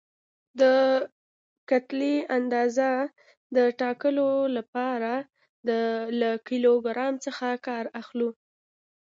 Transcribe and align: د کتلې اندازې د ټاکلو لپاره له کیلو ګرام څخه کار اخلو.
د 0.59 0.61
کتلې 1.69 2.15
اندازې 2.37 2.93
د 3.55 3.57
ټاکلو 3.81 4.29
لپاره 4.57 5.11
له 6.21 6.31
کیلو 6.47 6.71
ګرام 6.85 7.13
څخه 7.25 7.47
کار 7.67 7.85
اخلو. 8.01 8.29